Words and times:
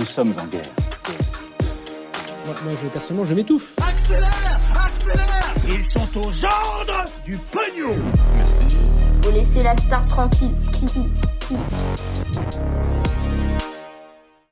Nous 0.00 0.06
sommes 0.06 0.32
en 0.38 0.46
guerre. 0.46 0.62
Moi, 2.46 2.54
moi, 2.64 2.72
je, 2.82 2.88
personnellement, 2.88 3.26
je 3.26 3.34
m'étouffe. 3.34 3.74
Accélère 3.86 4.58
Accélère 4.82 5.54
Ils 5.68 5.84
sont 5.84 6.18
aux 6.18 6.32
ordres 6.42 7.04
du 7.22 7.36
pognon 7.36 7.96
Faut 9.22 9.30
laisser 9.30 9.62
la 9.62 9.74
star 9.74 10.08
tranquille. 10.08 10.54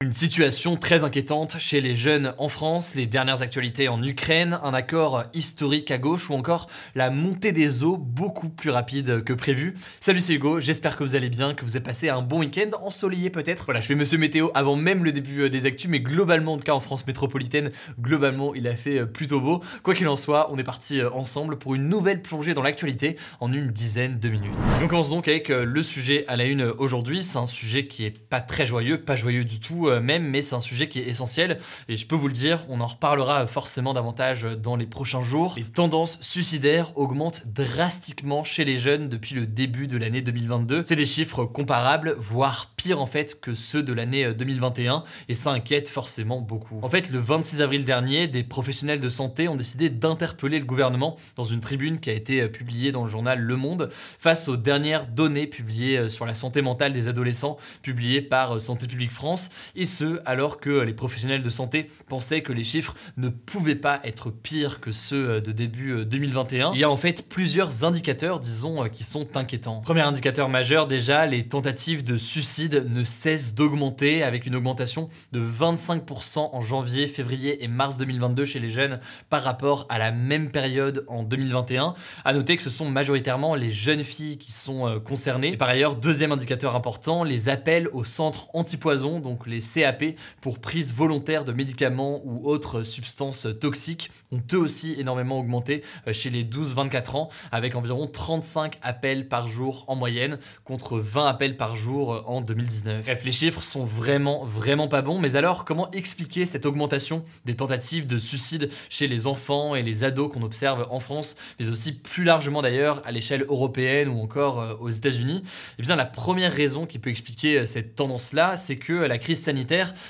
Une 0.00 0.12
situation 0.12 0.76
très 0.76 1.02
inquiétante 1.02 1.56
chez 1.58 1.80
les 1.80 1.96
jeunes 1.96 2.32
en 2.38 2.48
France, 2.48 2.94
les 2.94 3.06
dernières 3.06 3.42
actualités 3.42 3.88
en 3.88 4.00
Ukraine, 4.00 4.60
un 4.62 4.72
accord 4.72 5.24
historique 5.34 5.90
à 5.90 5.98
gauche 5.98 6.30
ou 6.30 6.34
encore 6.34 6.68
la 6.94 7.10
montée 7.10 7.50
des 7.50 7.82
eaux 7.82 7.96
beaucoup 7.96 8.48
plus 8.48 8.70
rapide 8.70 9.24
que 9.24 9.32
prévu. 9.32 9.74
Salut 9.98 10.20
c'est 10.20 10.34
Hugo, 10.34 10.60
j'espère 10.60 10.96
que 10.96 11.02
vous 11.02 11.16
allez 11.16 11.28
bien, 11.28 11.52
que 11.52 11.64
vous 11.64 11.74
avez 11.74 11.82
passé 11.82 12.10
un 12.10 12.22
bon 12.22 12.38
week-end, 12.38 12.70
ensoleillé 12.80 13.28
peut-être. 13.28 13.64
Voilà, 13.64 13.80
je 13.80 13.86
fais 13.86 13.96
Monsieur 13.96 14.18
Météo 14.18 14.50
avant 14.54 14.76
même 14.76 15.02
le 15.02 15.10
début 15.10 15.40
euh, 15.40 15.48
des 15.48 15.66
actus, 15.66 15.90
mais 15.90 15.98
globalement, 15.98 16.52
en 16.52 16.58
tout 16.58 16.62
cas 16.62 16.74
en 16.74 16.80
France 16.80 17.04
métropolitaine, 17.04 17.72
globalement 18.00 18.54
il 18.54 18.68
a 18.68 18.76
fait 18.76 19.00
euh, 19.00 19.04
plutôt 19.04 19.40
beau. 19.40 19.64
Quoi 19.82 19.96
qu'il 19.96 20.06
en 20.06 20.14
soit, 20.14 20.52
on 20.52 20.58
est 20.58 20.62
parti 20.62 21.00
euh, 21.00 21.10
ensemble 21.10 21.58
pour 21.58 21.74
une 21.74 21.88
nouvelle 21.88 22.22
plongée 22.22 22.54
dans 22.54 22.62
l'actualité 22.62 23.16
en 23.40 23.52
une 23.52 23.72
dizaine 23.72 24.20
de 24.20 24.28
minutes. 24.28 24.52
On 24.80 24.86
commence 24.86 25.10
donc 25.10 25.26
avec 25.26 25.48
le 25.48 25.82
sujet 25.82 26.24
à 26.28 26.36
la 26.36 26.44
une 26.44 26.62
aujourd'hui, 26.62 27.20
c'est 27.24 27.38
un 27.38 27.46
sujet 27.46 27.88
qui 27.88 28.04
est 28.04 28.16
pas 28.16 28.40
très 28.40 28.64
joyeux, 28.64 29.00
pas 29.00 29.16
joyeux 29.16 29.44
du 29.44 29.58
tout 29.58 29.87
même, 30.00 30.24
mais 30.24 30.42
c'est 30.42 30.54
un 30.54 30.60
sujet 30.60 30.88
qui 30.88 31.00
est 31.00 31.08
essentiel 31.08 31.58
et 31.88 31.96
je 31.96 32.06
peux 32.06 32.16
vous 32.16 32.28
le 32.28 32.34
dire, 32.34 32.64
on 32.68 32.80
en 32.80 32.86
reparlera 32.86 33.46
forcément 33.46 33.92
davantage 33.92 34.42
dans 34.42 34.76
les 34.76 34.86
prochains 34.86 35.22
jours. 35.22 35.54
Les 35.56 35.64
tendances 35.64 36.18
suicidaires 36.20 36.96
augmentent 36.96 37.42
drastiquement 37.46 38.44
chez 38.44 38.64
les 38.64 38.78
jeunes 38.78 39.08
depuis 39.08 39.34
le 39.34 39.46
début 39.46 39.86
de 39.86 39.96
l'année 39.96 40.22
2022. 40.22 40.84
C'est 40.86 40.96
des 40.96 41.06
chiffres 41.06 41.44
comparables, 41.44 42.16
voire 42.18 42.72
pire 42.76 43.00
en 43.00 43.06
fait 43.06 43.40
que 43.40 43.54
ceux 43.54 43.82
de 43.82 43.92
l'année 43.92 44.32
2021 44.34 45.04
et 45.28 45.34
ça 45.34 45.50
inquiète 45.50 45.88
forcément 45.88 46.40
beaucoup. 46.40 46.78
En 46.82 46.88
fait, 46.88 47.10
le 47.10 47.18
26 47.18 47.60
avril 47.60 47.84
dernier, 47.84 48.28
des 48.28 48.42
professionnels 48.42 49.00
de 49.00 49.08
santé 49.08 49.48
ont 49.48 49.56
décidé 49.56 49.90
d'interpeller 49.90 50.58
le 50.58 50.64
gouvernement 50.64 51.16
dans 51.36 51.44
une 51.44 51.60
tribune 51.60 52.00
qui 52.00 52.10
a 52.10 52.12
été 52.12 52.46
publiée 52.48 52.92
dans 52.92 53.04
le 53.04 53.10
journal 53.10 53.38
Le 53.40 53.56
Monde 53.56 53.88
face 53.92 54.48
aux 54.48 54.56
dernières 54.56 55.06
données 55.06 55.46
publiées 55.46 56.08
sur 56.08 56.26
la 56.26 56.34
santé 56.34 56.62
mentale 56.62 56.92
des 56.92 57.08
adolescents 57.08 57.56
publiées 57.82 58.22
par 58.22 58.60
Santé 58.60 58.86
publique 58.86 59.10
France 59.10 59.50
et 59.78 59.86
ce 59.86 60.20
alors 60.24 60.60
que 60.60 60.70
les 60.80 60.92
professionnels 60.92 61.42
de 61.42 61.50
santé 61.50 61.90
pensaient 62.08 62.42
que 62.42 62.52
les 62.52 62.64
chiffres 62.64 62.94
ne 63.16 63.28
pouvaient 63.28 63.74
pas 63.74 64.00
être 64.04 64.30
pires 64.30 64.80
que 64.80 64.92
ceux 64.92 65.40
de 65.40 65.52
début 65.52 66.04
2021. 66.04 66.72
Il 66.74 66.80
y 66.80 66.84
a 66.84 66.90
en 66.90 66.96
fait 66.96 67.28
plusieurs 67.28 67.84
indicateurs, 67.84 68.40
disons, 68.40 68.88
qui 68.88 69.04
sont 69.04 69.36
inquiétants. 69.36 69.80
Premier 69.80 70.02
indicateur 70.02 70.48
majeur 70.48 70.86
déjà, 70.86 71.26
les 71.26 71.48
tentatives 71.48 72.04
de 72.04 72.16
suicide 72.16 72.86
ne 72.88 73.04
cessent 73.04 73.54
d'augmenter 73.54 74.22
avec 74.22 74.46
une 74.46 74.56
augmentation 74.56 75.08
de 75.32 75.40
25% 75.40 76.50
en 76.52 76.60
janvier, 76.60 77.06
février 77.06 77.62
et 77.64 77.68
mars 77.68 77.96
2022 77.96 78.44
chez 78.44 78.58
les 78.58 78.70
jeunes 78.70 79.00
par 79.30 79.42
rapport 79.42 79.86
à 79.88 79.98
la 79.98 80.12
même 80.12 80.50
période 80.50 81.04
en 81.08 81.22
2021. 81.22 81.94
À 82.24 82.32
noter 82.32 82.56
que 82.56 82.62
ce 82.62 82.70
sont 82.70 82.90
majoritairement 82.90 83.54
les 83.54 83.70
jeunes 83.70 84.04
filles 84.04 84.38
qui 84.38 84.52
sont 84.52 84.86
euh, 84.86 84.98
concernées. 84.98 85.52
Et 85.52 85.56
par 85.56 85.68
ailleurs, 85.68 85.96
deuxième 85.96 86.32
indicateur 86.32 86.74
important, 86.74 87.24
les 87.24 87.48
appels 87.48 87.88
au 87.92 88.04
centre 88.04 88.48
antipoison, 88.54 89.20
donc 89.20 89.46
les 89.46 89.60
CAP, 89.74 90.04
pour 90.40 90.58
prise 90.58 90.94
volontaire 90.94 91.44
de 91.44 91.52
médicaments 91.52 92.20
ou 92.24 92.48
autres 92.48 92.82
substances 92.82 93.46
toxiques. 93.60 94.10
Ont 94.30 94.42
eux 94.52 94.58
aussi 94.58 94.94
énormément 94.98 95.38
augmenté 95.38 95.82
euh, 96.06 96.12
chez 96.12 96.30
les 96.30 96.44
12-24 96.44 97.16
ans, 97.16 97.28
avec 97.50 97.74
environ 97.74 98.06
35 98.06 98.78
appels 98.82 99.28
par 99.28 99.48
jour 99.48 99.84
en 99.88 99.96
moyenne, 99.96 100.38
contre 100.64 100.98
20 100.98 101.26
appels 101.26 101.56
par 101.56 101.76
jour 101.76 102.12
euh, 102.12 102.20
en 102.26 102.40
2019. 102.40 103.04
Bref, 103.04 103.24
les 103.24 103.32
chiffres 103.32 103.62
sont 103.62 103.84
vraiment, 103.84 104.44
vraiment 104.44 104.88
pas 104.88 105.02
bons, 105.02 105.18
mais 105.18 105.36
alors 105.36 105.64
comment 105.64 105.90
expliquer 105.92 106.46
cette 106.46 106.66
augmentation 106.66 107.24
des 107.44 107.56
tentatives 107.56 108.06
de 108.06 108.18
suicide 108.18 108.70
chez 108.88 109.08
les 109.08 109.26
enfants 109.26 109.74
et 109.74 109.82
les 109.82 110.04
ados 110.04 110.32
qu'on 110.32 110.42
observe 110.42 110.86
en 110.90 111.00
France, 111.00 111.36
mais 111.58 111.68
aussi 111.70 111.92
plus 111.92 112.24
largement 112.24 112.62
d'ailleurs 112.62 113.02
à 113.06 113.12
l'échelle 113.12 113.44
européenne 113.48 114.08
ou 114.08 114.20
encore 114.20 114.60
euh, 114.60 114.74
aux 114.80 114.90
États-Unis? 114.90 115.42
Eh 115.78 115.82
bien, 115.82 115.96
la 115.96 116.06
première 116.06 116.52
raison 116.52 116.86
qui 116.86 116.98
peut 116.98 117.10
expliquer 117.10 117.64
cette 117.66 117.94
tendance-là, 117.94 118.56
c'est 118.56 118.76
que 118.76 118.92
la 118.92 119.18
crise 119.18 119.42
sanitaire 119.42 119.57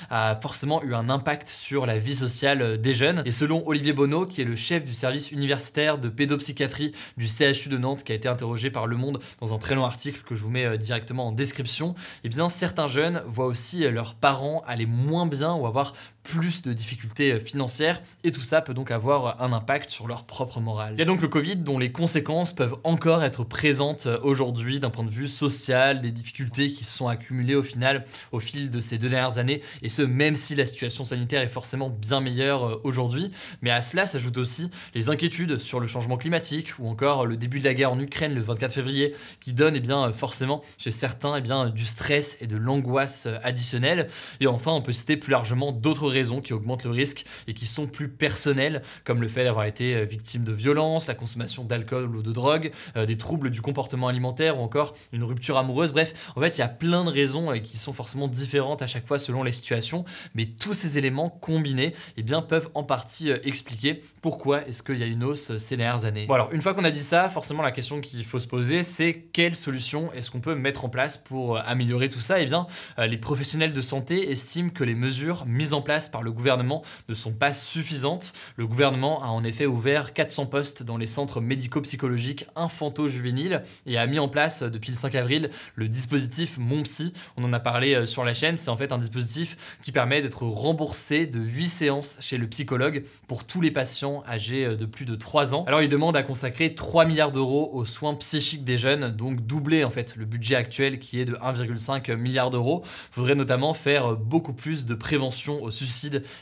a 0.09 0.35
forcément 0.41 0.83
eu 0.83 0.93
un 0.93 1.09
impact 1.09 1.47
sur 1.49 1.85
la 1.85 1.97
vie 1.97 2.15
sociale 2.15 2.79
des 2.79 2.93
jeunes. 2.93 3.21
Et 3.25 3.31
selon 3.31 3.67
Olivier 3.67 3.93
Bonneau, 3.93 4.25
qui 4.25 4.41
est 4.41 4.45
le 4.45 4.55
chef 4.55 4.83
du 4.83 4.93
service 4.93 5.31
universitaire 5.31 5.97
de 5.97 6.09
pédopsychiatrie 6.09 6.93
du 7.17 7.27
CHU 7.27 7.69
de 7.69 7.77
Nantes, 7.77 8.03
qui 8.03 8.11
a 8.11 8.15
été 8.15 8.27
interrogé 8.27 8.69
par 8.69 8.87
Le 8.87 8.97
Monde 8.97 9.19
dans 9.39 9.53
un 9.53 9.57
très 9.57 9.75
long 9.75 9.85
article 9.85 10.21
que 10.25 10.35
je 10.35 10.41
vous 10.41 10.49
mets 10.49 10.65
euh, 10.65 10.77
directement 10.77 11.27
en 11.27 11.31
description, 11.31 11.95
eh 12.23 12.29
bien 12.29 12.49
certains 12.49 12.87
jeunes 12.87 13.23
voient 13.27 13.47
aussi 13.47 13.85
euh, 13.85 13.91
leurs 13.91 14.15
parents 14.15 14.63
aller 14.67 14.85
moins 14.85 15.25
bien 15.25 15.53
ou 15.53 15.65
avoir 15.65 15.93
plus 16.29 16.61
de 16.61 16.73
difficultés 16.73 17.31
euh, 17.31 17.39
financières 17.39 18.01
et 18.23 18.31
tout 18.31 18.43
ça 18.43 18.61
peut 18.61 18.75
donc 18.75 18.91
avoir 18.91 19.41
un 19.41 19.51
impact 19.51 19.89
sur 19.89 20.07
leur 20.07 20.25
propre 20.25 20.59
morale. 20.59 20.93
Il 20.95 20.99
y 20.99 21.01
a 21.01 21.05
donc 21.05 21.21
le 21.21 21.27
Covid 21.27 21.55
dont 21.57 21.79
les 21.79 21.91
conséquences 21.91 22.53
peuvent 22.53 22.77
encore 22.83 23.23
être 23.23 23.43
présentes 23.43 24.07
aujourd'hui 24.21 24.79
d'un 24.79 24.91
point 24.91 25.03
de 25.03 25.09
vue 25.09 25.27
social, 25.27 26.01
des 26.01 26.11
difficultés 26.11 26.71
qui 26.71 26.83
se 26.83 26.95
sont 26.95 27.07
accumulées 27.07 27.55
au 27.55 27.63
final 27.63 28.05
au 28.31 28.39
fil 28.39 28.69
de 28.69 28.79
ces 28.79 28.99
deux 28.99 29.09
dernières 29.09 29.39
années 29.39 29.61
et 29.81 29.89
ce 29.89 30.03
même 30.03 30.35
si 30.35 30.53
la 30.53 30.67
situation 30.67 31.03
sanitaire 31.03 31.41
est 31.41 31.47
forcément 31.47 31.89
bien 31.89 32.21
meilleure 32.21 32.63
euh, 32.63 32.81
aujourd'hui, 32.83 33.31
mais 33.63 33.71
à 33.71 33.81
cela 33.81 34.05
s'ajoutent 34.05 34.37
aussi 34.37 34.69
les 34.93 35.09
inquiétudes 35.09 35.57
sur 35.57 35.79
le 35.79 35.87
changement 35.87 36.17
climatique 36.17 36.77
ou 36.77 36.87
encore 36.87 37.25
le 37.25 37.37
début 37.37 37.59
de 37.59 37.65
la 37.65 37.73
guerre 37.73 37.91
en 37.91 37.99
Ukraine 37.99 38.35
le 38.35 38.41
24 38.41 38.71
février 38.71 39.15
qui 39.39 39.53
donne 39.53 39.75
eh 39.75 39.79
bien 39.79 40.13
forcément 40.13 40.61
chez 40.77 40.91
certains 40.91 41.37
eh 41.37 41.41
bien 41.41 41.69
du 41.69 41.85
stress 41.85 42.37
et 42.39 42.45
de 42.45 42.57
l'angoisse 42.57 43.27
additionnelle 43.43 44.09
et 44.39 44.47
enfin 44.47 44.71
on 44.71 44.83
peut 44.83 44.93
citer 44.93 45.17
plus 45.17 45.31
largement 45.31 45.71
d'autres 45.71 46.07
raisons 46.07 46.18
qui 46.19 46.53
augmentent 46.53 46.83
le 46.83 46.91
risque 46.91 47.25
et 47.47 47.53
qui 47.53 47.65
sont 47.65 47.87
plus 47.87 48.09
personnelles 48.09 48.81
comme 49.05 49.21
le 49.21 49.27
fait 49.27 49.43
d'avoir 49.43 49.65
été 49.65 49.95
euh, 49.95 50.03
victime 50.03 50.43
de 50.43 50.51
violence, 50.51 51.07
la 51.07 51.15
consommation 51.15 51.63
d'alcool 51.63 52.15
ou 52.15 52.21
de 52.21 52.31
drogue, 52.31 52.71
euh, 52.97 53.05
des 53.05 53.17
troubles 53.17 53.49
du 53.49 53.61
comportement 53.61 54.07
alimentaire 54.07 54.59
ou 54.59 54.61
encore 54.61 54.95
une 55.13 55.23
rupture 55.23 55.57
amoureuse. 55.57 55.93
Bref, 55.93 56.31
en 56.35 56.41
fait, 56.41 56.57
il 56.57 56.59
y 56.59 56.63
a 56.63 56.67
plein 56.67 57.05
de 57.05 57.09
raisons 57.09 57.53
qui 57.61 57.77
sont 57.77 57.93
forcément 57.93 58.27
différentes 58.27 58.81
à 58.81 58.87
chaque 58.87 59.07
fois 59.07 59.17
selon 59.17 59.43
les 59.43 59.51
situations, 59.51 60.03
mais 60.35 60.45
tous 60.45 60.73
ces 60.73 60.97
éléments 60.97 61.29
combinés 61.29 61.93
eh 62.17 62.23
bien, 62.23 62.41
peuvent 62.41 62.69
en 62.73 62.83
partie 62.83 63.31
euh, 63.31 63.37
expliquer 63.43 64.03
pourquoi 64.21 64.67
est-ce 64.67 64.83
qu'il 64.83 64.99
y 64.99 65.03
a 65.03 65.07
une 65.07 65.23
hausse 65.23 65.55
ces 65.57 65.77
dernières 65.77 66.05
années. 66.05 66.25
Bon 66.25 66.33
alors, 66.33 66.51
une 66.51 66.61
fois 66.61 66.73
qu'on 66.73 66.83
a 66.83 66.91
dit 66.91 66.99
ça, 66.99 67.29
forcément 67.29 67.63
la 67.63 67.71
question 67.71 68.01
qu'il 68.01 68.25
faut 68.25 68.39
se 68.39 68.47
poser, 68.47 68.83
c'est 68.83 69.29
quelle 69.33 69.55
solution 69.55 70.11
est-ce 70.13 70.29
qu'on 70.29 70.41
peut 70.41 70.55
mettre 70.55 70.83
en 70.83 70.89
place 70.89 71.17
pour 71.17 71.57
améliorer 71.57 72.09
tout 72.09 72.19
ça? 72.19 72.41
Eh 72.41 72.45
bien, 72.45 72.67
les 72.97 73.17
professionnels 73.17 73.73
de 73.73 73.81
santé 73.81 74.31
estiment 74.31 74.69
que 74.69 74.83
les 74.83 74.95
mesures 74.95 75.45
mises 75.45 75.73
en 75.73 75.81
place 75.81 76.08
par 76.11 76.23
le 76.23 76.31
gouvernement 76.31 76.83
ne 77.07 77.13
sont 77.13 77.33
pas 77.33 77.53
suffisantes. 77.53 78.33
Le 78.55 78.67
gouvernement 78.67 79.23
a 79.23 79.27
en 79.27 79.43
effet 79.43 79.65
ouvert 79.65 80.13
400 80.13 80.47
postes 80.47 80.83
dans 80.83 80.97
les 80.97 81.07
centres 81.07 81.41
médico-psychologiques 81.41 82.45
infanto-juvéniles 82.55 83.63
et 83.85 83.97
a 83.97 84.07
mis 84.07 84.19
en 84.19 84.27
place 84.27 84.63
depuis 84.63 84.91
le 84.91 84.97
5 84.97 85.15
avril 85.15 85.49
le 85.75 85.87
dispositif 85.87 86.57
Mon 86.57 86.83
Psy. 86.83 87.13
On 87.37 87.43
en 87.43 87.53
a 87.53 87.59
parlé 87.59 87.95
euh, 87.95 88.05
sur 88.05 88.23
la 88.23 88.33
chaîne. 88.33 88.57
C'est 88.57 88.69
en 88.69 88.77
fait 88.77 88.91
un 88.91 88.97
dispositif 88.97 89.77
qui 89.83 89.91
permet 89.91 90.21
d'être 90.21 90.43
remboursé 90.43 91.25
de 91.25 91.39
8 91.39 91.67
séances 91.67 92.17
chez 92.21 92.37
le 92.37 92.47
psychologue 92.47 93.03
pour 93.27 93.43
tous 93.43 93.61
les 93.61 93.71
patients 93.71 94.23
âgés 94.27 94.65
euh, 94.65 94.75
de 94.75 94.85
plus 94.85 95.05
de 95.05 95.15
3 95.15 95.55
ans. 95.55 95.63
Alors 95.67 95.81
il 95.81 95.89
demande 95.89 96.15
à 96.15 96.23
consacrer 96.23 96.75
3 96.75 97.05
milliards 97.05 97.31
d'euros 97.31 97.69
aux 97.73 97.85
soins 97.85 98.15
psychiques 98.15 98.63
des 98.63 98.77
jeunes, 98.77 99.09
donc 99.09 99.41
doubler 99.45 99.83
en 99.83 99.89
fait 99.89 100.15
le 100.15 100.25
budget 100.25 100.55
actuel 100.55 100.99
qui 100.99 101.19
est 101.19 101.25
de 101.25 101.35
1,5 101.35 102.15
milliard 102.15 102.49
d'euros. 102.49 102.83
Il 102.83 103.15
faudrait 103.15 103.35
notamment 103.35 103.73
faire 103.73 104.15
beaucoup 104.15 104.53
plus 104.53 104.85
de 104.85 104.93
prévention 104.93 105.61
au 105.61 105.71
suicide 105.71 105.88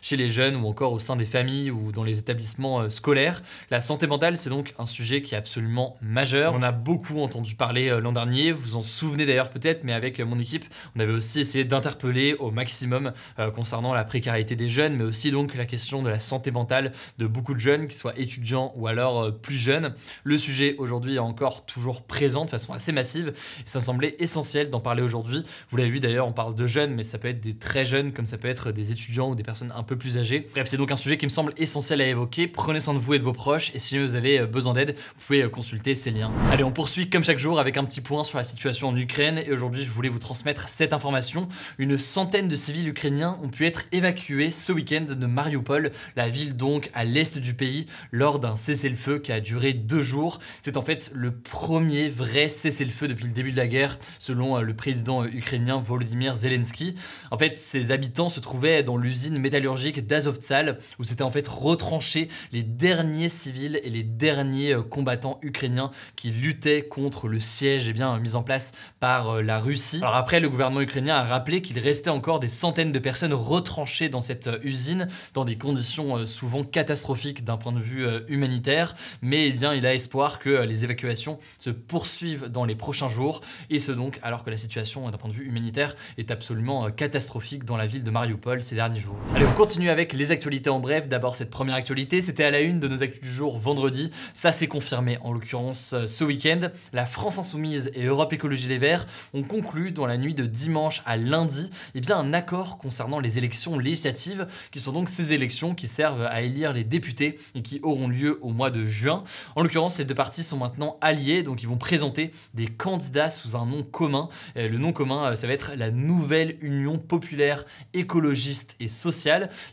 chez 0.02 0.18
les 0.18 0.30
jeunes 0.30 0.56
ou 0.56 0.68
encore 0.68 0.94
au 0.94 1.00
sein 1.00 1.16
des 1.16 1.26
familles 1.26 1.72
ou 1.72 1.92
dans 1.92 2.04
les 2.04 2.20
établissements 2.20 2.82
euh, 2.82 2.90
scolaires. 2.90 3.42
La 3.72 3.82
santé 3.82 4.08
mentale, 4.08 4.38
c'est 4.38 4.50
donc 4.50 4.74
un 4.80 4.86
sujet 4.86 5.22
qui 5.22 5.36
est 5.36 5.38
absolument 5.38 5.98
majeur. 6.02 6.54
On 6.56 6.64
a 6.64 6.72
beaucoup 6.72 7.20
entendu 7.20 7.56
parler 7.56 7.90
euh, 7.90 8.00
l'an 8.00 8.12
dernier, 8.12 8.52
vous 8.52 8.76
en 8.76 8.82
souvenez 8.82 9.26
d'ailleurs 9.26 9.50
peut-être, 9.50 9.84
mais 9.84 9.94
avec 9.94 10.20
euh, 10.20 10.26
mon 10.26 10.40
équipe, 10.40 10.66
on 10.96 11.00
avait 11.00 11.14
aussi 11.14 11.40
essayé 11.40 11.64
d'interpeller 11.64 12.36
au 12.36 12.52
maximum 12.52 13.12
concernant 13.56 13.94
la 13.94 14.04
précarité 14.04 14.56
des 14.56 14.70
jeunes, 14.70 14.96
mais 14.96 15.04
aussi 15.04 15.32
donc 15.32 15.56
la 15.56 15.66
question 15.66 16.02
de 16.02 16.10
la 16.10 16.20
santé 16.20 16.52
mentale 16.52 16.92
de 17.18 17.28
beaucoup 17.28 17.54
de 17.54 17.60
jeunes, 17.60 17.82
qu'ils 17.82 17.94
soient 17.94 18.18
étudiants 18.18 18.72
ou 18.76 18.88
alors 18.88 19.34
plus 19.40 19.56
jeunes. 19.56 19.94
Le 20.24 20.38
sujet 20.38 20.76
aujourd'hui 20.78 21.16
est 21.16 21.20
encore 21.20 21.66
toujours 21.66 22.04
présent 22.04 22.46
de 22.46 22.50
façon 22.50 22.74
assez 22.74 22.92
massive 22.92 23.34
et 23.60 23.64
ça 23.66 23.80
me 23.80 23.84
semblait 23.84 24.16
essentiel 24.20 24.70
d'en 24.70 24.80
parler 24.80 25.04
aujourd'hui. 25.04 25.44
Vous 25.72 25.78
l'avez 25.78 25.90
vu 25.90 26.00
d'ailleurs, 26.00 26.28
on 26.28 26.34
parle 26.34 26.56
de 26.56 26.68
jeunes, 26.68 26.94
mais 26.94 27.04
ça 27.04 27.18
peut 27.18 27.30
être 27.30 27.40
des 27.40 27.56
très 27.56 27.86
jeunes 27.86 28.12
comme 28.12 28.26
ça 28.26 28.38
peut 28.38 28.48
être 28.48 28.72
des 28.72 28.92
étudiants 28.92 29.30
ou 29.30 29.36
des 29.38 29.44
personnes 29.44 29.72
un 29.76 29.84
peu 29.84 29.96
plus 29.96 30.18
âgées. 30.18 30.48
Bref, 30.52 30.68
c'est 30.68 30.76
donc 30.76 30.92
un 30.92 30.98
sujet 30.98 31.18
qui 31.18 31.26
me 31.26 31.32
semble 31.32 31.54
essentiel 31.58 32.02
à 32.02 32.08
évoquer. 32.08 32.48
Prenez 32.48 32.82
soin 32.82 32.94
de 32.94 33.00
vous 33.00 33.14
et 33.14 33.20
de 33.20 33.24
vos 33.24 33.34
proches 33.34 33.72
et 33.74 33.80
si 33.80 33.98
vous 33.98 34.16
avez 34.16 34.40
euh, 34.40 34.48
besoin 34.48 34.74
d'aide, 34.74 34.96
vous 34.98 35.26
pouvez 35.26 35.44
euh, 35.44 35.50
consulter 35.50 35.96
ces 35.96 36.12
liens. 36.12 36.32
Allez, 36.52 36.64
on 36.64 36.72
poursuit 36.72 37.10
comme 37.10 37.24
chaque 37.24 37.40
jour 37.40 37.60
avec 37.60 37.78
un 37.78 37.86
petit 37.86 38.02
point 38.02 38.26
sur 38.26 38.38
la 38.38 38.44
situation 38.44 38.90
en 38.90 38.96
Ukraine 38.98 39.38
et 39.38 39.52
aujourd'hui, 39.52 39.86
je 39.86 39.92
voulais 39.92 40.10
vous 40.10 40.20
transmettre 40.20 40.68
cette 40.68 40.92
information. 40.92 41.48
Une 41.78 41.98
centaine 41.98 42.48
de 42.48 42.56
civils 42.56 42.88
ukrainiens 42.88 43.40
ont 43.42 43.50
pu 43.50 43.66
être 43.66 43.84
évacués 43.92 44.52
ce 44.52 44.72
week-end 44.72 45.06
de 45.08 45.26
Mariupol, 45.26 45.92
la 46.16 46.28
ville 46.28 46.58
donc 46.58 46.90
à 46.94 47.06
l'est 47.06 47.38
du 47.38 47.54
pays, 47.54 47.86
lors 48.12 48.40
d'un 48.40 48.56
cessez-le-feu 48.56 49.20
qui 49.20 49.32
a 49.32 49.40
duré 49.40 49.74
deux 49.74 50.02
jours. 50.02 50.40
C'est 50.62 50.78
en 50.78 50.84
fait 50.84 51.12
le 51.14 51.32
premier 51.32 52.10
vrai 52.10 52.50
cessez-le-feu 52.50 53.08
depuis 53.08 53.26
le 53.26 53.32
début 53.32 53.52
de 53.52 53.58
la 53.58 53.68
guerre, 53.68 54.00
selon 54.20 54.58
euh, 54.58 54.62
le 54.62 54.76
président 54.76 55.24
ukrainien 55.26 55.80
Volodymyr 55.80 56.36
Zelensky. 56.36 56.96
En 57.32 57.38
fait, 57.38 57.58
ses 57.58 57.92
habitants 57.92 58.30
se 58.30 58.40
trouvaient 58.40 58.84
dans 58.84 58.98
l'usine 58.98 59.27
métallurgique 59.36 60.06
d'Azovtsal, 60.06 60.80
où 61.00 61.04
s'étaient 61.04 61.24
en 61.24 61.32
fait 61.32 61.48
retranchés 61.48 62.30
les 62.52 62.64
derniers 62.64 63.30
civils 63.30 63.80
et 63.84 63.90
les 63.90 64.04
derniers 64.04 64.74
euh, 64.74 64.82
combattants 64.82 65.40
ukrainiens 65.42 65.92
qui 66.16 66.32
luttaient 66.32 66.88
contre 66.88 67.28
le 67.28 67.40
siège 67.40 67.88
eh 67.88 67.94
bien, 67.94 68.18
mis 68.20 68.36
en 68.36 68.44
place 68.44 68.74
par 69.00 69.30
euh, 69.30 69.42
la 69.42 69.60
Russie. 69.60 70.00
Alors 70.02 70.16
après, 70.16 70.40
le 70.40 70.50
gouvernement 70.50 70.82
ukrainien 70.82 71.16
a 71.16 71.24
rappelé 71.24 71.62
qu'il 71.62 71.80
restait 71.80 72.10
encore 72.10 72.40
des 72.40 72.48
centaines 72.48 72.92
de 72.92 73.00
personnes 73.00 73.34
retranchées 73.34 74.10
dans 74.10 74.22
cette 74.22 74.48
euh, 74.48 74.60
usine, 74.64 75.08
dans 75.34 75.46
des 75.46 75.58
conditions 75.58 76.26
souvent 76.26 76.64
catastrophiques 76.64 77.44
d'un 77.44 77.58
point 77.58 77.72
de 77.72 77.80
vue 77.80 78.08
humanitaire, 78.28 78.96
mais 79.22 79.48
eh 79.48 79.52
bien, 79.52 79.74
il 79.74 79.86
a 79.86 79.94
espoir 79.94 80.40
que 80.40 80.50
les 80.50 80.84
évacuations 80.84 81.40
se 81.60 81.70
poursuivent 81.70 82.46
dans 82.46 82.66
les 82.66 82.76
prochains 82.76 83.10
jours, 83.10 83.42
et 83.70 83.80
ce 83.80 83.92
donc 83.92 84.20
alors 84.24 84.44
que 84.44 84.50
la 84.50 84.58
situation 84.58 85.10
d'un 85.10 85.18
point 85.18 85.30
de 85.30 85.36
vue 85.36 85.46
humanitaire 85.46 85.96
est 86.18 86.32
absolument 86.32 86.90
catastrophique 86.92 87.66
dans 87.66 87.78
la 87.78 87.86
ville 87.86 88.04
de 88.04 88.12
Mariupol 88.12 88.62
ces 88.62 88.76
derniers 88.76 89.00
jours. 89.00 89.17
Allez, 89.36 89.46
on 89.46 89.54
continue 89.54 89.90
avec 89.90 90.14
les 90.14 90.32
actualités 90.32 90.70
en 90.70 90.80
bref. 90.80 91.08
D'abord, 91.08 91.36
cette 91.36 91.52
première 91.52 91.76
actualité, 91.76 92.22
c'était 92.22 92.44
à 92.44 92.50
la 92.50 92.62
une 92.62 92.80
de 92.80 92.88
nos 92.88 93.04
actus 93.04 93.22
du 93.22 93.30
jour 93.30 93.60
vendredi. 93.60 94.12
Ça 94.34 94.52
s'est 94.52 94.68
confirmé 94.68 95.18
en 95.22 95.32
l'occurrence 95.32 95.94
euh, 95.94 96.06
ce 96.08 96.24
week-end. 96.24 96.70
La 96.94 97.06
France 97.06 97.38
Insoumise 97.38 97.92
et 97.94 98.06
Europe 98.06 98.34
Écologie 98.34 98.68
Les 98.68 98.78
Verts 98.78 99.06
ont 99.34 99.44
conclu 99.44 99.92
dans 99.92 100.08
la 100.08 100.18
nuit 100.18 100.34
de 100.34 100.46
dimanche 100.46 101.04
à 101.06 101.18
lundi 101.18 101.70
eh 101.94 102.00
bien, 102.00 102.18
un 102.18 102.34
accord 102.34 102.78
concernant 102.78 103.20
les 103.20 103.38
élections 103.38 103.78
législatives, 103.78 104.48
qui 104.72 104.80
sont 104.80 104.92
donc 104.92 105.10
ces 105.10 105.34
élections 105.34 105.76
qui 105.76 105.88
servent 105.88 106.24
à 106.24 106.42
élire 106.42 106.74
les 106.74 106.84
députés 106.84 107.38
et 107.54 107.62
qui 107.62 107.80
auront 107.84 108.08
lieu 108.08 108.40
au 108.42 108.50
mois 108.50 108.72
de 108.72 108.86
juin. 108.86 109.24
En 109.56 109.62
l'occurrence, 109.62 110.00
les 110.00 110.06
deux 110.06 110.16
partis 110.16 110.44
sont 110.44 110.58
maintenant 110.58 110.98
alliés, 111.02 111.44
donc 111.44 111.62
ils 111.62 111.68
vont 111.68 111.78
présenter 111.78 112.32
des 112.54 112.68
candidats 112.68 113.30
sous 113.30 113.56
un 113.56 113.66
nom 113.66 113.84
commun. 113.84 114.30
Euh, 114.58 114.70
le 114.70 114.78
nom 114.78 114.94
commun, 114.94 115.32
euh, 115.32 115.36
ça 115.36 115.48
va 115.48 115.54
être 115.54 115.74
la 115.76 115.92
Nouvelle 115.92 116.56
Union 116.62 116.98
Populaire 116.98 117.66
Écologiste 117.94 118.76
et 118.80 118.88
Sociale. 118.88 119.07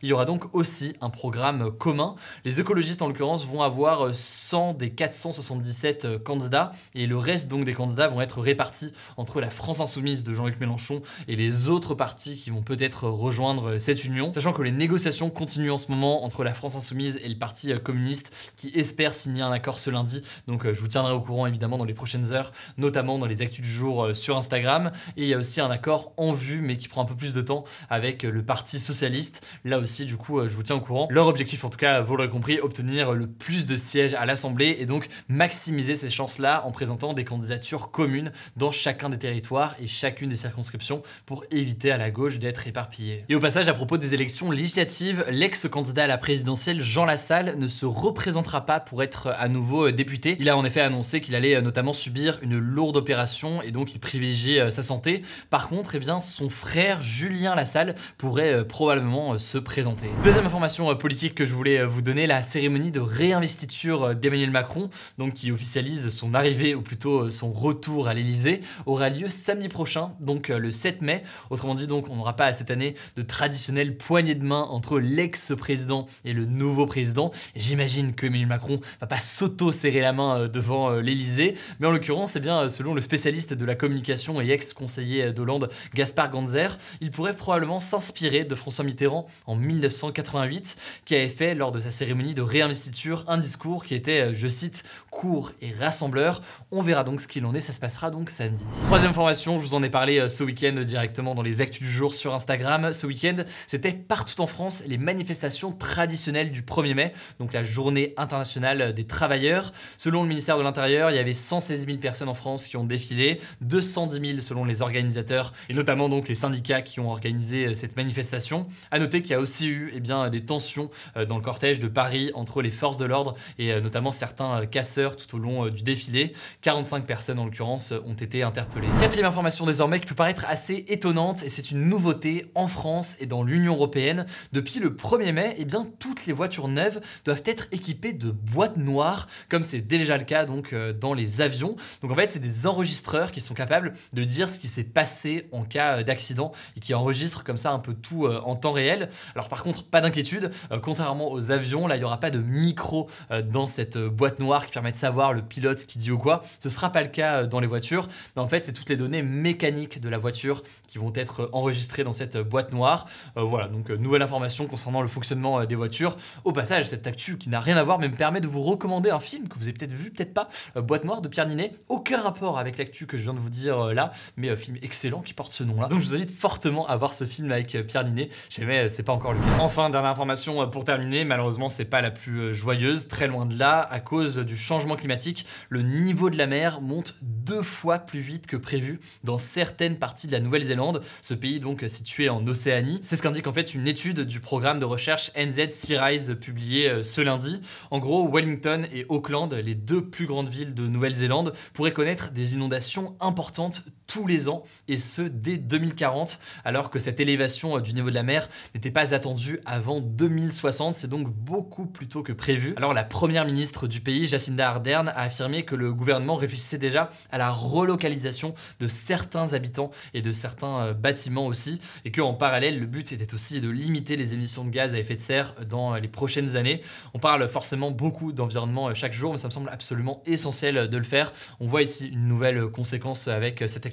Il 0.03 0.09
y 0.09 0.13
aura 0.13 0.25
donc 0.25 0.55
aussi 0.55 0.95
un 1.01 1.11
programme 1.11 1.71
commun. 1.73 2.15
Les 2.45 2.61
écologistes, 2.61 3.03
en 3.03 3.09
l'occurrence, 3.09 3.47
vont 3.47 3.63
avoir 3.63 4.15
100 4.15 4.75
des 4.75 4.91
477 4.91 6.05
euh, 6.05 6.19
candidats 6.19 6.73
et 6.95 7.07
le 7.07 7.17
reste 7.17 7.49
donc 7.49 7.65
des 7.65 7.75
candidats 7.75 8.09
vont 8.09 8.21
être 8.21 8.41
répartis 8.41 8.93
entre 9.17 9.41
la 9.41 9.51
France 9.51 9.81
Insoumise 9.81 10.25
de 10.25 10.35
Jean-Luc 10.35 10.61
Mélenchon 10.61 11.03
et 11.29 11.37
les 11.37 11.69
autres 11.69 11.95
partis 11.95 12.37
qui 12.37 12.51
vont 12.51 12.63
peut-être 12.63 13.09
rejoindre 13.09 13.79
cette 13.79 14.05
union. 14.05 14.33
Sachant 14.33 14.53
que 14.53 14.63
les 14.63 14.73
négociations 14.73 15.31
continuent 15.31 15.73
en 15.73 15.79
ce 15.79 15.91
moment 15.91 16.25
entre 16.25 16.45
la 16.45 16.55
France 16.55 16.77
Insoumise 16.77 17.21
et 17.23 17.29
le 17.29 17.37
Parti 17.37 17.73
euh, 17.73 17.79
communiste 17.79 18.33
qui 18.57 18.71
espère 18.75 19.15
signer 19.15 19.43
un 19.43 19.53
accord 19.53 19.79
ce 19.79 19.91
lundi. 19.91 20.23
Donc 20.47 20.65
euh, 20.65 20.73
je 20.73 20.81
vous 20.81 20.89
tiendrai 20.89 21.13
au 21.13 21.21
courant 21.21 21.47
évidemment 21.47 21.79
dans 21.79 21.85
les 21.85 21.95
prochaines 21.95 22.33
heures, 22.33 22.53
notamment 22.79 23.19
dans 23.19 23.27
les 23.27 23.43
actus 23.43 23.65
du 23.65 23.73
jour 23.73 24.09
sur 24.15 24.37
Instagram. 24.37 24.93
Et 25.17 25.23
il 25.23 25.29
y 25.29 25.35
a 25.35 25.39
aussi 25.39 25.61
un 25.61 25.71
accord 25.71 26.13
en 26.17 26.33
vue 26.33 26.61
mais 26.61 26.77
qui 26.77 26.89
prend 26.89 27.03
un 27.03 27.07
peu 27.07 27.17
plus 27.17 27.33
de 27.33 27.43
temps 27.43 27.65
avec 27.91 28.23
le 28.23 28.45
Parti 28.45 28.79
socialiste. 28.79 29.24
Là 29.65 29.79
aussi 29.79 30.05
du 30.05 30.17
coup 30.17 30.41
je 30.47 30.55
vous 30.55 30.62
tiens 30.62 30.76
au 30.76 30.81
courant. 30.81 31.09
Leur 31.11 31.26
objectif 31.26 31.65
en 31.65 31.71
tout 31.71 31.79
cas, 31.79 32.00
vous 32.00 32.17
l'aurez 32.17 32.29
compris, 32.29 32.61
obtenir 32.61 33.12
le 33.12 33.26
plus 33.26 33.67
de 33.67 33.76
sièges 33.76 34.15
à 34.15 34.25
l'Assemblée 34.26 34.76
et 34.79 34.87
donc 34.87 35.09
maximiser 35.29 35.94
ces 35.94 36.11
chances-là 36.11 36.65
en 36.67 36.73
présentant 36.73 37.12
des 37.12 37.25
candidatures 37.25 37.91
communes 37.91 38.32
dans 38.56 38.71
chacun 38.71 39.09
des 39.09 39.19
territoires 39.19 39.76
et 39.81 39.87
chacune 39.87 40.29
des 40.29 40.37
circonscriptions 40.37 41.03
pour 41.26 41.44
éviter 41.50 41.91
à 41.91 41.99
la 41.99 42.11
gauche 42.11 42.38
d'être 42.38 42.67
éparpillée. 42.67 43.25
Et 43.29 43.35
au 43.35 43.41
passage, 43.41 43.69
à 43.69 43.75
propos 43.75 43.99
des 43.99 44.15
élections 44.15 44.50
législatives, 44.50 45.25
l'ex-candidat 45.31 46.05
à 46.05 46.06
la 46.06 46.19
présidentielle 46.19 46.81
Jean 46.81 47.05
Lassalle 47.05 47.59
ne 47.59 47.67
se 47.67 47.87
représentera 47.87 48.67
pas 48.67 48.81
pour 48.81 49.03
être 49.03 49.29
à 49.29 49.49
nouveau 49.49 49.91
député. 49.91 50.37
Il 50.41 50.49
a 50.49 50.56
en 50.56 50.65
effet 50.65 50.81
annoncé 50.81 51.21
qu'il 51.21 51.35
allait 51.35 51.61
notamment 51.62 51.93
subir 51.93 52.38
une 52.43 52.59
lourde 52.59 52.97
opération 52.97 53.62
et 53.62 53.71
donc 53.71 53.94
il 53.94 53.99
privilégie 53.99 54.59
euh, 54.59 54.71
sa 54.71 54.82
santé. 54.82 55.23
Par 55.50 55.69
contre, 55.69 55.94
eh 55.94 55.99
bien, 55.99 56.21
son 56.21 56.50
frère 56.50 57.03
Julien 57.03 57.55
Lassalle 57.55 57.94
pourrait 58.19 58.53
euh, 58.53 58.65
probablement 58.65 59.13
euh, 59.14 59.38
se 59.38 59.58
présenter. 59.58 60.06
Deuxième 60.22 60.46
information 60.46 60.94
politique 60.96 61.34
que 61.34 61.44
je 61.44 61.55
voulais 61.55 61.84
vous 61.84 62.02
donner, 62.02 62.26
la 62.26 62.43
cérémonie 62.43 62.90
de 62.90 63.00
réinvestiture 63.00 64.14
d'Emmanuel 64.14 64.50
Macron, 64.50 64.90
donc 65.19 65.34
qui 65.34 65.52
officialise 65.52 66.08
son 66.08 66.34
arrivée 66.34 66.75
ou 66.75 66.82
plutôt 66.82 67.31
son 67.31 67.52
retour 67.52 68.08
à 68.08 68.14
l'Elysée, 68.14 68.61
aura 68.87 69.08
lieu 69.08 69.28
samedi 69.31 69.69
prochain, 69.69 70.12
donc 70.20 70.49
le 70.49 70.70
7 70.70 71.02
mai. 71.02 71.22
Autrement 71.50 71.75
dit, 71.75 71.87
donc 71.87 72.08
on 72.11 72.16
n'aura 72.16 72.37
pas 72.37 72.52
cette 72.52 72.70
année 72.70 72.94
de 73.16 73.22
traditionnelle 73.22 73.96
poignée 73.96 74.34
de 74.34 74.44
main 74.44 74.62
entre 74.62 74.99
l'ex-président 74.99 76.06
et 76.25 76.32
le 76.32 76.44
nouveau 76.44 76.87
président. 76.87 77.31
J'imagine 77.56 78.14
que 78.14 78.26
Emmanuel 78.26 78.49
Macron 78.49 78.81
va 79.00 79.06
pas 79.06 79.20
s'auto-serrer 79.20 80.00
la 80.00 80.12
main 80.12 80.40
euh, 80.40 80.49
devant 80.49 80.90
euh, 80.90 81.00
l'Elysée, 81.00 81.55
mais 81.78 81.87
en 81.87 81.90
l'occurrence, 81.90 82.37
eh 82.37 82.40
bien, 82.40 82.69
selon 82.69 82.94
le 82.94 83.00
spécialiste 83.00 83.55
de 83.55 83.64
la 83.64 83.75
communication 83.75 84.40
et 84.40 84.50
ex-conseiller 84.50 85.32
d'Hollande, 85.32 85.70
Gaspard 85.94 86.31
Ganzer, 86.31 86.78
il 87.00 87.11
pourrait 87.11 87.37
probablement 87.37 87.81
s'inspirer 87.81 88.44
de 88.44 88.55
François 88.55 88.84
Mitterrand 88.84 89.04
en 89.47 89.56
1988, 89.56 90.77
qui 91.05 91.15
avait 91.15 91.29
fait 91.29 91.55
lors 91.55 91.73
de 91.73 91.81
sa 91.81 91.91
cérémonie 91.91 92.35
de 92.35 92.43
réinvestiture 92.43 93.25
un 93.29 93.39
discours 93.39 93.85
qui 93.85 93.95
était, 93.95 94.31
euh, 94.31 94.35
je 94.35 94.49
cite, 94.49 94.85
court 95.11 95.53
et 95.61 95.73
rassembleur. 95.73 96.43
On 96.71 96.83
verra 96.83 97.05
donc 97.05 97.21
ce 97.21 97.29
qu'il 97.29 97.45
en 97.47 97.55
est, 97.55 97.61
ça 97.61 97.73
se 97.73 97.81
passera 97.81 98.11
donc 98.11 98.31
samedi. 98.31 98.65
Troisième 98.87 99.15
formation, 99.15 99.59
je 99.59 99.65
vous 99.65 99.75
en 99.75 99.83
ai 99.83 99.91
parlé 99.91 100.19
euh, 100.19 100.29
ce 100.29 100.43
week-end 100.43 100.73
directement 100.85 101.35
dans 101.35 101.43
les 101.43 101.61
actus 101.61 101.83
du 101.83 101.91
jour 101.93 102.15
sur 102.15 102.35
Instagram. 102.35 102.93
Ce 102.93 103.06
week-end, 103.06 103.37
c'était 103.67 103.93
partout 103.93 104.41
en 104.41 104.47
France 104.47 104.83
les 104.87 104.99
manifestations 104.99 105.73
traditionnelles 105.73 106.50
du 106.50 106.62
1er 106.62 106.95
mai, 106.95 107.12
donc 107.39 107.53
la 107.53 107.62
journée 107.62 108.15
internationale 108.17 108.95
des 108.95 109.05
travailleurs. 109.05 109.73
Selon 109.99 110.23
le 110.23 110.29
ministère 110.29 110.59
de 110.59 110.62
l'Intérieur, 110.62 111.11
il 111.11 111.17
y 111.17 111.21
avait 111.21 111.33
116 111.33 111.87
000 111.87 111.99
personnes 111.99 112.29
en 112.29 112.35
France 112.35 112.67
qui 112.67 112.77
ont 112.77 112.85
défilé, 112.85 113.41
210 113.61 114.21
000 114.21 114.41
selon 114.41 114.65
les 114.65 114.83
organisateurs 114.83 115.53
et 115.69 115.75
notamment 115.75 116.09
donc 116.09 116.29
les 116.29 116.35
syndicats 116.35 116.83
qui 116.83 117.00
ont 117.00 117.11
organisé 117.11 117.67
euh, 117.67 117.75
cette 117.75 117.97
manifestation. 117.97 118.67
À 118.91 118.99
noter 118.99 119.23
qu'il 119.23 119.33
y 119.33 119.35
a 119.35 119.41
aussi 119.41 119.69
eu 119.69 119.93
eh 119.95 120.00
bien, 120.00 120.29
des 120.29 120.45
tensions 120.45 120.91
dans 121.29 121.37
le 121.37 121.43
cortège 121.43 121.81
de 121.81 121.88
Paris 121.88 122.31
entre 122.35 122.62
les 122.62 122.71
forces 122.71 122.99
de 122.99 123.05
l'ordre 123.05 123.35
et 123.59 123.73
euh, 123.73 123.81
notamment 123.81 124.11
certains 124.11 124.62
euh, 124.62 124.67
casseurs 124.67 125.17
tout 125.17 125.37
au 125.37 125.38
long 125.38 125.67
euh, 125.67 125.71
du 125.71 125.83
défilé. 125.83 126.35
45 126.62 127.07
personnes 127.07 127.38
en 127.38 127.45
l'occurrence 127.45 127.93
ont 128.05 128.14
été 128.14 128.43
interpellées. 128.43 128.88
Quatrième 129.00 129.26
information 129.26 129.67
désormais 129.67 130.00
qui 130.00 130.07
peut 130.07 130.14
paraître 130.14 130.45
assez 130.49 130.85
étonnante 130.88 131.43
et 131.43 131.49
c'est 131.49 131.71
une 131.71 131.88
nouveauté 131.88 132.50
en 132.55 132.67
France 132.67 133.17
et 133.21 133.26
dans 133.26 133.43
l'Union 133.43 133.75
Européenne. 133.75 134.26
Depuis 134.53 134.81
le 134.81 134.91
1er 134.91 135.33
mai, 135.33 135.55
eh 135.59 135.64
bien, 135.64 135.87
toutes 135.99 136.26
les 136.26 136.33
voitures 136.33 136.69
neuves 136.69 137.00
doivent 137.25 137.43
être 137.47 137.67
équipées 137.73 138.12
de 138.12 138.31
boîtes 138.31 138.76
noires 138.76 139.29
comme 139.49 139.62
c'est 139.62 139.81
déjà 139.81 140.17
le 140.17 140.25
cas 140.25 140.45
donc 140.45 140.75
dans 140.75 141.14
les 141.14 141.41
avions. 141.41 141.76
Donc 142.03 142.11
en 142.11 142.14
fait 142.14 142.31
c'est 142.31 142.41
des 142.41 142.67
enregistreurs 142.67 143.33
qui 143.33 143.41
sont 143.41 143.55
capables 143.55 143.95
de 144.12 144.25
dire 144.25 144.49
ce 144.49 144.59
qui 144.59 144.69
s'est 144.69 144.85
passé 144.85 145.49
en 145.53 145.64
cas 145.64 146.03
d'accident 146.03 146.53
et 146.76 146.81
qui 146.81 146.95
enregistrent 146.95 147.45
comme 147.45 147.57
ça 147.57 147.73
un 147.73 147.79
peu 147.79 147.95
tout 147.95 148.26
en 148.26 148.57
temps 148.57 148.73
réel. 148.75 149.09
Alors 149.35 149.49
par 149.49 149.62
contre 149.62 149.85
pas 149.85 150.02
d'inquiétude, 150.02 150.50
contrairement 150.83 151.33
aux 151.33 151.50
avions, 151.50 151.87
là 151.87 151.97
il 151.97 152.00
n'y 152.00 152.04
aura 152.04 152.21
pas 152.21 152.31
de 152.31 152.38
micro 152.38 153.09
euh, 153.31 153.43
dans 153.43 153.66
cette 153.66 153.97
euh, 153.97 154.09
boîte 154.09 154.38
noire 154.38 154.66
qui 154.66 154.73
permet 154.73 154.93
de 154.93 154.97
savoir 154.97 155.33
le 155.33 155.43
pilote 155.43 155.87
qui 155.87 155.99
dit 155.99 156.11
ou 156.11 156.19
quoi. 156.19 156.43
Ce 156.61 156.69
ne 156.69 156.73
sera 156.73 156.90
pas 156.90 157.02
le 157.02 157.09
cas 157.09 157.43
euh, 157.43 157.47
dans 157.47 157.61
les 157.61 157.66
voitures, 157.66 158.09
mais 158.37 158.43
en 158.43 158.49
fait 158.49 158.64
c'est 158.64 158.73
toutes 158.73 158.88
les 158.88 158.97
données 158.97 159.23
mécaniques 159.23 160.00
de 160.00 160.09
la 160.09 160.19
voiture 160.19 160.62
qui 160.88 160.99
vont 160.99 161.12
être 161.14 161.49
enregistrées 161.52 162.04
dans 162.04 162.12
cette 162.12 162.37
boîte 162.37 162.73
noire. 162.73 163.07
voilà, 163.37 163.69
donc 163.69 163.90
nouvelle 163.90 164.23
information 164.23 164.66
concernant 164.66 165.02
le 165.02 165.09
fonctionnement 165.09 165.64
des 165.64 165.75
voitures. 165.75 166.16
Au 166.45 166.52
passage, 166.52 166.87
cette 166.87 167.07
actu 167.07 167.37
qui 167.38 167.49
n'a 167.49 167.61
rien 167.61 167.76
à 167.76 167.83
voir, 167.83 167.99
mais 167.99 168.09
me 168.09 168.16
permet 168.16 168.40
de 168.40 168.47
vous 168.47 168.62
recommander 168.62 169.11
un 169.11 169.19
film 169.19 169.49
que 169.49 169.59
vous 169.59 169.64
avez 169.64 169.73
peut-être 169.73 169.93
vu, 169.93 170.11
peut-être 170.11 170.35
pas, 170.35 170.49
Boîte 170.76 171.04
noire 171.04 171.21
de 171.21 171.28
Pierre 171.28 171.49
Ninet. 171.49 171.73
Aucun 171.88 172.21
rapport 172.21 172.59
avec 172.59 172.78
l'actu 172.78 173.07
que 173.07 173.16
je 173.16 173.23
viens 173.23 173.35
de 173.35 173.38
vous 173.38 173.50
dire 173.50 173.93
là, 173.93 174.12
mais 174.37 174.50
un 174.50 174.57
film 174.57 174.76
excellent 174.83 175.21
qui 175.21 175.35
porte 175.35 175.52
ce 175.52 175.64
nom-là. 175.64 175.88
Donc 175.88 176.00
je 176.00 176.07
vous 176.07 176.14
invite 176.14 176.31
fortement 176.31 176.87
à 176.87 176.97
voir 176.97 177.12
ce 177.12 177.25
film 177.25 177.50
avec 177.50 177.76
Pierre 177.87 178.04
Ninet. 178.04 178.28
Mais 178.66 178.88
c'est 178.88 179.02
pas 179.02 179.12
encore 179.12 179.33
le 179.33 179.40
cas. 179.40 179.47
Enfin, 179.61 179.90
dernière 179.90 180.11
information 180.11 180.68
pour 180.68 180.85
terminer, 180.85 181.25
malheureusement, 181.25 181.68
c'est 181.68 181.85
pas 181.85 182.00
la 182.00 182.11
plus 182.11 182.54
joyeuse, 182.54 183.09
très 183.09 183.28
loin 183.28 183.47
de 183.47 183.59
là, 183.59 183.80
à 183.80 184.00
cause 184.00 184.38
du 184.38 184.56
changement 184.56 184.97
climatique, 184.97 185.47
le 185.68 185.83
niveau 185.83 186.30
de 186.30 186.37
la 186.37 186.47
mer 186.47 186.80
monte 186.80 187.14
deux 187.23 187.62
fois 187.62 187.99
plus 187.99 188.21
vite 188.21 188.47
que 188.47 188.56
prévu 188.56 189.00
dans 189.23 189.38
certaines 189.38 189.99
parties 189.99 190.26
de 190.26 190.33
la 190.33 190.40
Nouvelle-Zélande, 190.40 191.02
ce 191.23 191.35
pays 191.35 191.61
donc 191.61 191.85
situé 191.88 192.28
en 192.28 192.47
Océanie. 192.47 192.99
C'est 193.02 193.16
ce 193.16 193.23
qu'indique 193.23 193.47
en 193.47 193.52
fait 193.52 193.75
une 193.75 193.87
étude 193.87 194.21
du 194.21 194.40
programme 194.40 194.78
de 194.78 194.85
recherche 194.85 195.30
NZ 195.37 195.68
Sea 195.71 195.99
Rise 195.99 196.37
publiée 196.40 197.02
ce 197.02 197.21
lundi. 197.21 197.61
En 197.90 197.99
gros, 197.99 198.28
Wellington 198.28 198.87
et 198.92 199.06
Auckland, 199.09 199.52
les 199.52 199.75
deux 199.75 200.04
plus 200.04 200.26
grandes 200.26 200.49
villes 200.49 200.75
de 200.75 200.87
Nouvelle-Zélande, 200.87 201.52
pourraient 201.73 201.92
connaître 201.92 202.33
des 202.33 202.54
inondations 202.54 203.16
importantes 203.21 203.83
tous 204.06 204.26
les 204.26 204.49
ans, 204.49 204.64
et 204.88 204.96
ce 204.96 205.23
dès 205.23 205.56
2040, 205.56 206.38
alors 206.64 206.90
que 206.90 206.99
cette 206.99 207.20
élévation 207.20 207.76
euh, 207.76 207.80
du 207.80 207.94
niveau 207.94 208.11
de 208.11 208.14
la 208.14 208.23
mer 208.23 208.49
n'était 208.75 208.90
pas 208.90 209.14
attendue 209.14 209.61
avant 209.64 210.00
2060, 210.00 210.94
c'est 210.94 211.08
donc 211.08 211.28
beaucoup 211.28 211.87
plus 211.87 212.08
tôt 212.08 212.23
que 212.23 212.32
prévu. 212.32 212.75
Alors 212.76 212.94
la 212.94 213.04
première 213.04 213.44
ministre 213.44 213.87
du 213.87 214.00
pays, 214.00 214.26
Jacinda 214.26 214.68
Ardern, 214.68 215.08
a 215.08 215.23
affirmé 215.23 215.64
que 215.64 215.75
le 215.75 215.92
gouvernement 215.92 216.34
réfléchissait 216.34 216.78
déjà 216.78 217.11
à 217.30 217.38
la 217.38 217.50
relocalisation 217.50 218.54
de 218.80 218.87
certains 218.87 219.52
habitants 219.54 219.90
et 220.12 220.23
de 220.23 220.32
certains 220.32 220.80
euh, 220.80 220.94
bâtiments 220.94 221.46
aussi, 221.46 221.80
et 222.04 222.12
qu'en 222.12 222.34
parallèle, 222.34 222.78
le 222.78 222.87
but 222.87 223.12
était 223.12 223.32
aussi 223.34 223.61
de 223.61 223.70
limiter 223.70 224.16
les 224.16 224.34
émissions 224.34 224.64
de 224.64 224.70
gaz 224.70 224.94
à 224.94 224.99
effet 224.99 225.16
de 225.16 225.20
serre 225.20 225.54
dans 225.68 225.94
les 225.94 226.08
prochaines 226.08 226.56
années. 226.56 226.82
On 227.14 227.18
parle 227.18 227.49
forcément 227.49 227.90
beaucoup 227.90 228.32
d'environnement 228.32 228.88
euh, 228.88 228.94
chaque 228.94 229.12
jour, 229.12 229.32
mais 229.32 229.38
ça 229.38 229.49
me 229.49 229.52
semble 229.52 229.70
absolument 229.70 230.23
essentiel 230.26 230.88
de 230.88 230.96
le 230.96 231.04
faire. 231.04 231.32
On 231.61 231.66
voit 231.66 231.82
ici 231.82 232.08
une 232.08 232.28
nouvelle 232.28 232.66
conséquence 232.68 233.28
avec 233.28 233.64
cette 233.66 233.87